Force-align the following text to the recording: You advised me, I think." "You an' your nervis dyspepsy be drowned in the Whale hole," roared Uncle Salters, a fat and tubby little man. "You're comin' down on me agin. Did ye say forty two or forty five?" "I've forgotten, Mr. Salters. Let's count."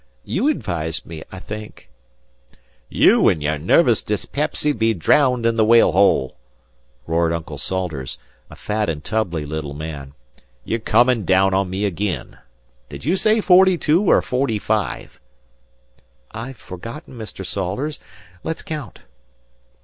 You 0.23 0.47
advised 0.47 1.05
me, 1.05 1.21
I 1.31 1.37
think." 1.37 1.87
"You 2.89 3.29
an' 3.29 3.39
your 3.39 3.59
nervis 3.59 4.01
dyspepsy 4.01 4.71
be 4.71 4.95
drowned 4.95 5.45
in 5.45 5.57
the 5.57 5.63
Whale 5.63 5.91
hole," 5.91 6.37
roared 7.05 7.31
Uncle 7.31 7.59
Salters, 7.59 8.17
a 8.49 8.55
fat 8.55 8.89
and 8.89 9.03
tubby 9.03 9.45
little 9.45 9.75
man. 9.75 10.15
"You're 10.65 10.79
comin' 10.79 11.23
down 11.23 11.53
on 11.53 11.69
me 11.69 11.85
agin. 11.85 12.37
Did 12.89 13.05
ye 13.05 13.15
say 13.15 13.41
forty 13.41 13.77
two 13.77 14.01
or 14.05 14.23
forty 14.23 14.57
five?" 14.57 15.19
"I've 16.31 16.57
forgotten, 16.57 17.13
Mr. 17.15 17.45
Salters. 17.45 17.99
Let's 18.43 18.63
count." 18.63 19.01